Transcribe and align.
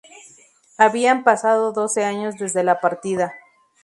Habían 0.79 1.23
pasado 1.23 1.73
doce 1.73 2.03
años 2.03 2.33
desde 2.39 2.63
la 2.63 2.81
partida. 2.81 3.35